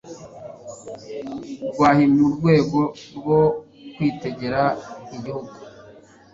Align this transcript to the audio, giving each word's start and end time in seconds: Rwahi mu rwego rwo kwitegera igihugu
Rwahi 1.71 2.05
mu 2.15 2.27
rwego 2.35 2.79
rwo 3.17 3.39
kwitegera 3.93 4.61
igihugu 5.15 5.51